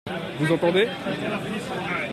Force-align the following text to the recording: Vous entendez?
Vous 0.39 0.51
entendez? 0.51 0.89